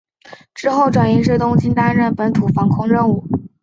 [0.55, 3.23] 之后转移至东京担任本土防空任务。